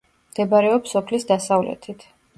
[0.29, 2.07] მდებარეობს სოფლის დასავლეთით.